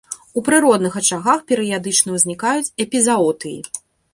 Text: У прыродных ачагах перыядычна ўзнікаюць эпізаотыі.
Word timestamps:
У 0.39 0.43
прыродных 0.47 0.95
ачагах 1.01 1.43
перыядычна 1.51 2.17
ўзнікаюць 2.17 2.73
эпізаотыі. 2.87 3.59